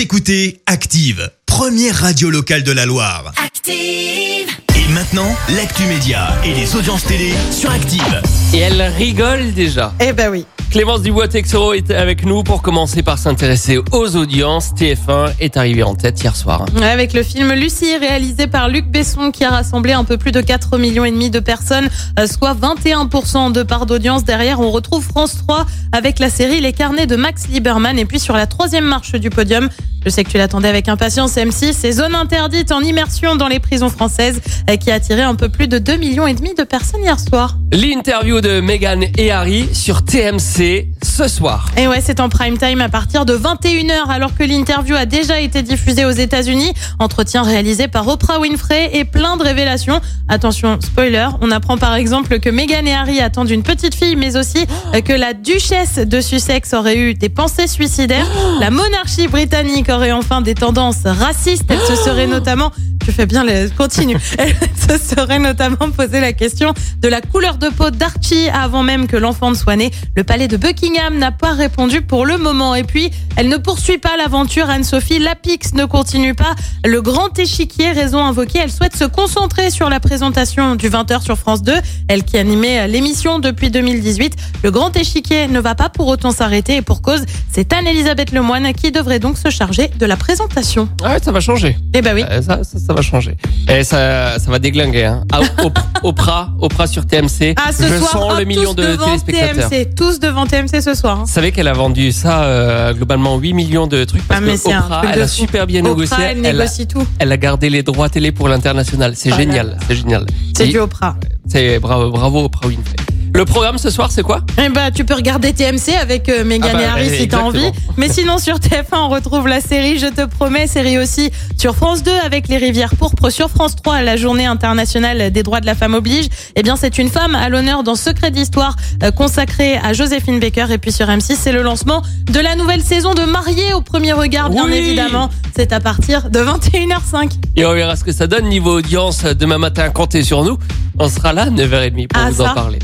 Vous 0.00 0.04
écoutez 0.04 0.62
Active, 0.64 1.30
première 1.44 1.94
radio 1.94 2.30
locale 2.30 2.62
de 2.62 2.72
la 2.72 2.86
Loire. 2.86 3.34
Active. 3.36 4.48
Et 4.74 4.92
maintenant, 4.94 5.28
l'actu 5.54 5.82
média 5.82 6.28
et 6.42 6.54
les 6.54 6.74
audiences 6.74 7.04
télé 7.04 7.34
sur 7.50 7.70
Active. 7.70 8.22
Et 8.54 8.60
elle 8.60 8.80
rigole 8.80 9.52
déjà. 9.52 9.92
Eh 10.00 10.14
ben 10.14 10.30
oui. 10.30 10.46
Clémence 10.70 11.02
Dubois-Texoro 11.02 11.72
est 11.72 11.90
avec 11.90 12.24
nous 12.24 12.44
pour 12.44 12.62
commencer 12.62 13.02
par 13.02 13.18
s'intéresser 13.18 13.78
aux 13.90 14.16
audiences. 14.16 14.70
TF1 14.72 15.32
est 15.40 15.56
arrivé 15.56 15.82
en 15.82 15.96
tête 15.96 16.22
hier 16.22 16.36
soir. 16.36 16.64
Avec 16.80 17.12
le 17.12 17.24
film 17.24 17.52
Lucie, 17.52 17.96
réalisé 17.96 18.46
par 18.46 18.68
Luc 18.68 18.86
Besson, 18.86 19.32
qui 19.32 19.44
a 19.44 19.50
rassemblé 19.50 19.92
un 19.92 20.04
peu 20.04 20.16
plus 20.16 20.30
de 20.30 20.40
4 20.40 20.78
millions 20.78 21.04
et 21.04 21.10
demi 21.10 21.28
de 21.28 21.40
personnes, 21.40 21.88
euh, 22.20 22.28
soit 22.28 22.54
21% 22.54 23.50
de 23.50 23.64
part 23.64 23.84
d'audience. 23.84 24.22
Derrière, 24.22 24.60
on 24.60 24.70
retrouve 24.70 25.04
France 25.04 25.38
3 25.38 25.66
avec 25.90 26.20
la 26.20 26.30
série 26.30 26.60
Les 26.60 26.72
Carnets 26.72 27.08
de 27.08 27.16
Max 27.16 27.48
Lieberman. 27.48 27.98
Et 27.98 28.04
puis 28.04 28.20
sur 28.20 28.36
la 28.36 28.46
troisième 28.46 28.84
marche 28.84 29.16
du 29.16 29.28
podium, 29.28 29.68
je 30.04 30.10
sais 30.10 30.24
que 30.24 30.30
tu 30.30 30.38
l'attendais 30.38 30.68
avec 30.68 30.88
impatience, 30.88 31.36
M6, 31.36 31.72
c'est 31.72 31.92
Zone 31.92 32.14
Interdite 32.14 32.72
en 32.72 32.80
immersion 32.80 33.36
dans 33.36 33.48
les 33.48 33.60
prisons 33.60 33.88
françaises, 33.88 34.40
euh, 34.68 34.76
qui 34.76 34.90
a 34.90 34.94
attiré 34.94 35.22
un 35.22 35.34
peu 35.34 35.48
plus 35.48 35.68
de 35.68 35.78
2 35.78 35.96
millions 35.96 36.26
et 36.26 36.34
demi 36.34 36.54
de 36.54 36.64
personnes 36.64 37.02
hier 37.02 37.18
soir. 37.18 37.58
L'interview 37.72 38.40
de 38.40 38.60
Meghan 38.60 39.00
et 39.16 39.30
Harry 39.30 39.68
sur 39.72 40.04
TMC 40.04 40.89
ce 41.02 41.28
soir. 41.28 41.66
Et 41.76 41.88
ouais, 41.88 42.00
c'est 42.00 42.20
en 42.20 42.28
prime 42.28 42.58
time 42.58 42.80
à 42.80 42.88
partir 42.88 43.24
de 43.24 43.36
21h, 43.36 44.08
alors 44.08 44.34
que 44.34 44.44
l'interview 44.44 44.94
a 44.94 45.06
déjà 45.06 45.40
été 45.40 45.62
diffusée 45.62 46.04
aux 46.04 46.10
États-Unis. 46.10 46.72
Entretien 46.98 47.42
réalisé 47.42 47.88
par 47.88 48.06
Oprah 48.08 48.40
Winfrey 48.40 48.90
et 48.92 49.04
plein 49.04 49.36
de 49.36 49.42
révélations. 49.42 50.00
Attention, 50.28 50.78
spoiler, 50.80 51.28
on 51.40 51.50
apprend 51.50 51.78
par 51.78 51.94
exemple 51.94 52.38
que 52.38 52.50
Meghan 52.50 52.86
et 52.86 52.92
Harry 52.94 53.20
attendent 53.20 53.50
une 53.50 53.62
petite 53.62 53.94
fille, 53.94 54.16
mais 54.16 54.36
aussi 54.36 54.66
que 55.04 55.12
la 55.12 55.32
duchesse 55.32 55.98
de 55.98 56.20
Sussex 56.20 56.72
aurait 56.74 56.98
eu 56.98 57.14
des 57.14 57.28
pensées 57.28 57.66
suicidaires. 57.66 58.26
La 58.60 58.70
monarchie 58.70 59.28
britannique 59.28 59.88
aurait 59.88 60.12
enfin 60.12 60.40
des 60.40 60.54
tendances 60.54 61.04
racistes. 61.04 61.64
Elle 61.68 61.80
se 61.80 61.96
serait 61.96 62.26
notamment 62.26 62.72
tu 63.02 63.12
fais 63.12 63.24
bien, 63.24 63.44
les... 63.44 63.70
continue. 63.70 64.18
Elle 64.38 64.54
se 64.76 65.14
serait 65.14 65.38
notamment 65.38 65.90
posé 65.90 66.20
la 66.20 66.34
question 66.34 66.74
de 66.98 67.08
la 67.08 67.22
couleur 67.22 67.56
de 67.56 67.68
peau 67.68 67.88
d'Archie 67.90 68.48
avant 68.52 68.82
même 68.82 69.06
que 69.06 69.16
l'enfant 69.16 69.48
ne 69.48 69.54
soit 69.54 69.76
né. 69.76 69.90
Le 70.16 70.22
palais 70.22 70.48
de 70.48 70.58
Buckingham 70.58 70.89
n'a 70.94 71.30
pas 71.32 71.52
répondu 71.52 72.02
pour 72.02 72.26
le 72.26 72.36
moment. 72.38 72.74
Et 72.74 72.84
puis, 72.84 73.10
elle 73.36 73.48
ne 73.48 73.56
poursuit 73.56 73.98
pas 73.98 74.16
l'aventure 74.16 74.68
Anne-Sophie. 74.68 75.18
Lapix 75.18 75.72
ne 75.74 75.84
continue 75.84 76.34
pas. 76.34 76.54
Le 76.84 77.00
grand 77.00 77.38
échiquier, 77.38 77.92
raison 77.92 78.24
invoquée, 78.24 78.60
elle 78.62 78.70
souhaite 78.72 78.96
se 78.96 79.04
concentrer 79.04 79.70
sur 79.70 79.88
la 79.88 80.00
présentation 80.00 80.74
du 80.76 80.88
20h 80.90 81.22
sur 81.22 81.36
France 81.38 81.62
2. 81.62 81.72
Elle 82.08 82.24
qui 82.24 82.38
animait 82.38 82.88
l'émission 82.88 83.38
depuis 83.38 83.70
2018. 83.70 84.34
Le 84.64 84.70
grand 84.70 84.96
échiquier 84.96 85.46
ne 85.48 85.60
va 85.60 85.74
pas 85.74 85.88
pour 85.88 86.08
autant 86.08 86.32
s'arrêter 86.32 86.76
et 86.76 86.82
pour 86.82 87.02
cause, 87.02 87.24
c'est 87.50 87.72
Anne-Elisabeth 87.72 88.32
Lemoine 88.32 88.72
qui 88.72 88.90
devrait 88.90 89.18
donc 89.20 89.38
se 89.38 89.50
charger 89.50 89.88
de 89.98 90.06
la 90.06 90.16
présentation. 90.16 90.88
Ah 91.04 91.12
ouais, 91.12 91.18
ça 91.22 91.32
va 91.32 91.40
changer. 91.40 91.76
Eh 91.94 92.02
ben 92.02 92.14
oui. 92.14 92.24
Euh, 92.28 92.42
ça, 92.42 92.64
ça, 92.64 92.78
ça 92.78 92.92
va 92.92 93.02
changer. 93.02 93.36
Et 93.68 93.84
ça, 93.84 94.38
ça 94.38 94.50
va 94.50 94.58
déglinguer. 94.58 95.04
Hein. 95.04 95.24
Ah, 95.32 95.40
Op- 95.62 95.78
Oprah, 96.02 96.50
Oprah 96.60 96.86
sur 96.86 97.06
TMC. 97.06 97.54
Ah, 97.56 97.72
ce 97.72 97.84
Je 97.84 97.96
soir, 97.98 98.10
sens 98.12 98.38
le 98.38 98.44
million 98.44 98.74
de 98.74 98.96
téléspectateurs. 98.96 99.68
TMC, 99.70 99.94
tous 99.94 100.18
devant 100.20 100.46
TMC 100.46 100.79
ce 100.80 100.94
soir. 100.94 101.18
hein. 101.20 101.24
Vous 101.26 101.32
savez 101.32 101.52
qu'elle 101.52 101.68
a 101.68 101.72
vendu 101.72 102.12
ça 102.12 102.42
euh, 102.44 102.92
globalement 102.92 103.36
8 103.38 103.52
millions 103.52 103.86
de 103.86 104.04
trucs 104.04 104.26
parce 104.26 104.40
Ah, 104.40 104.44
mais 104.44 104.52
que 104.54 104.58
c'est 104.58 104.72
un 104.72 104.80
Oprah, 104.80 104.98
truc 105.02 105.10
elle 105.14 105.22
a 105.22 105.26
fou. 105.28 105.32
super 105.34 105.66
bien 105.66 105.80
Oprah, 105.80 105.90
négocié. 105.94 106.16
elle 106.30 106.46
Elle 106.46 106.60
a, 106.60 106.68
tout. 106.86 107.06
elle 107.18 107.32
a 107.32 107.36
gardé 107.36 107.70
les 107.70 107.82
droits 107.82 108.08
télé 108.08 108.32
pour 108.32 108.48
l'international. 108.48 109.12
C'est 109.16 109.34
génial, 109.34 109.78
c'est 109.88 109.96
génial. 109.96 110.26
C'est 110.56 110.66
du 110.68 110.78
Oprah. 110.78 111.16
C'est 111.46 111.78
bravo, 111.78 112.10
bravo 112.10 112.44
Oprah 112.44 112.68
Winfrey. 112.68 112.96
Le 113.32 113.44
programme 113.44 113.78
ce 113.78 113.90
soir, 113.90 114.10
c'est 114.10 114.22
quoi 114.22 114.40
Eh 114.62 114.68
ben, 114.68 114.90
tu 114.90 115.04
peux 115.04 115.14
regarder 115.14 115.52
TMC 115.52 115.94
avec 116.00 116.28
euh, 116.28 116.42
Ah 116.62 116.72
bah, 116.72 116.80
et 116.80 116.84
Harry 116.84 117.10
si 117.16 117.28
t'as 117.28 117.38
envie. 117.40 117.70
Mais 117.96 118.08
sinon, 118.08 118.38
sur 118.38 118.56
TF1, 118.56 118.96
on 118.96 119.08
retrouve 119.08 119.46
la 119.46 119.60
série 119.60 119.98
Je 119.98 120.06
te 120.06 120.26
promets, 120.26 120.66
série 120.66 120.98
aussi 120.98 121.30
sur 121.56 121.76
France 121.76 122.02
2 122.02 122.10
avec 122.24 122.48
Les 122.48 122.56
Rivières 122.56 122.96
Pourpres. 122.96 123.30
Sur 123.30 123.48
France 123.48 123.76
3, 123.76 124.02
la 124.02 124.16
journée 124.16 124.46
internationale 124.46 125.30
des 125.30 125.42
droits 125.42 125.60
de 125.60 125.66
la 125.66 125.74
femme 125.74 125.94
oblige. 125.94 126.26
Eh 126.56 126.62
bien, 126.62 126.76
c'est 126.76 126.98
une 126.98 127.08
femme 127.08 127.34
à 127.34 127.48
l'honneur 127.48 127.82
dans 127.84 127.94
Secret 127.94 128.30
d'Histoire 128.30 128.76
euh, 129.02 129.10
consacrée 129.10 129.76
à 129.76 129.92
Joséphine 129.92 130.40
Baker. 130.40 130.66
Et 130.70 130.78
puis 130.78 130.90
sur 130.92 131.06
M6, 131.06 131.36
c'est 131.38 131.52
le 131.52 131.62
lancement 131.62 132.02
de 132.30 132.40
la 132.40 132.56
nouvelle 132.56 132.82
saison 132.82 133.14
de 133.14 133.22
Mariés 133.22 133.72
au 133.74 133.80
premier 133.80 134.12
regard, 134.12 134.50
bien 134.50 134.64
Oui. 134.66 134.74
évidemment. 134.74 135.30
C'est 135.56 135.72
à 135.72 135.80
partir 135.80 136.30
de 136.30 136.40
21h05. 136.40 137.30
Et 137.56 137.64
on 137.64 137.72
verra 137.74 137.94
ce 137.96 138.04
que 138.04 138.12
ça 138.12 138.26
donne 138.26 138.48
niveau 138.48 138.78
audience 138.78 139.24
demain 139.24 139.58
matin. 139.58 139.88
Comptez 139.90 140.22
sur 140.24 140.42
nous. 140.44 140.58
On 140.98 141.08
sera 141.08 141.32
là 141.32 141.46
9h30 141.48 142.08
pour 142.08 142.22
Ah, 142.22 142.30
vous 142.30 142.40
en 142.42 142.54
parler. 142.54 142.78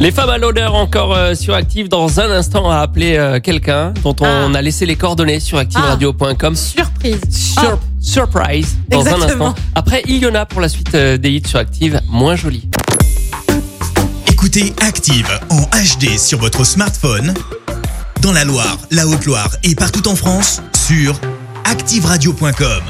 Les 0.00 0.10
femmes 0.10 0.30
à 0.30 0.38
l'honneur 0.38 0.74
encore 0.74 1.14
euh, 1.14 1.34
sur 1.34 1.54
Active. 1.54 1.88
Dans 1.88 2.18
un 2.20 2.30
instant, 2.30 2.70
à 2.70 2.78
appeler 2.78 3.16
euh, 3.16 3.38
quelqu'un 3.40 3.92
dont 4.02 4.16
on 4.20 4.24
Ah. 4.54 4.58
a 4.58 4.62
laissé 4.62 4.86
les 4.86 4.96
coordonnées 4.96 5.40
sur 5.40 5.58
activeradio.com. 5.58 6.56
Surprise. 6.56 7.20
Sur- 7.30 7.78
Surprise 8.00 8.76
dans 8.88 9.06
un 9.06 9.20
instant. 9.22 9.54
Après, 9.74 10.02
il 10.08 10.16
y 10.18 10.26
en 10.26 10.34
a 10.34 10.46
pour 10.46 10.60
la 10.60 10.68
suite 10.68 10.94
euh, 10.94 11.18
des 11.18 11.30
hits 11.30 11.42
sur 11.46 11.58
Active. 11.58 12.00
Moins 12.08 12.34
joli. 12.34 12.68
Écoutez 14.26 14.72
Active 14.80 15.28
en 15.50 15.60
HD 15.62 16.18
sur 16.18 16.38
votre 16.38 16.64
smartphone, 16.64 17.34
dans 18.22 18.32
la 18.32 18.44
Loire, 18.44 18.78
la 18.90 19.06
Haute-Loire 19.06 19.50
et 19.64 19.74
partout 19.74 20.08
en 20.08 20.16
France, 20.16 20.62
sur 20.74 21.14
activeradio.com. 21.64 22.82